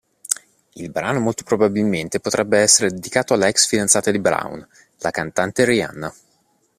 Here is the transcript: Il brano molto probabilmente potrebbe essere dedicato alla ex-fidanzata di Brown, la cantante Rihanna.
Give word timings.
Il 0.73 0.89
brano 0.89 1.19
molto 1.19 1.43
probabilmente 1.43 2.19
potrebbe 2.19 2.57
essere 2.57 2.89
dedicato 2.89 3.35
alla 3.35 3.47
ex-fidanzata 3.47 4.09
di 4.09 4.17
Brown, 4.17 4.67
la 4.97 5.11
cantante 5.11 5.63
Rihanna. 5.63 6.11